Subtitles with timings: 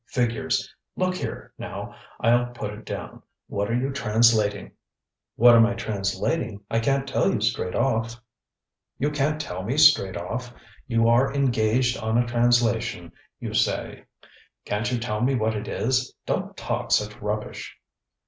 [0.07, 0.67] Figures!
[0.95, 1.93] Look here, now,
[2.23, 3.21] IŌĆÖll put it down.
[3.45, 4.69] What are you translating?
[4.69, 4.73] ŌĆØ
[5.39, 6.59] ŌĆ£What am I translating?
[6.71, 8.13] I canŌĆÖt tell you straight off.
[8.13, 8.21] ŌĆØ
[9.11, 10.53] ŌĆ£You canŌĆÖt tell me straight off?
[10.87, 14.05] You are engaged on a translation, you say;
[14.65, 16.15] canŌĆÖt you tell me what it is?
[16.25, 17.77] DonŌĆÖt talk such rubbish!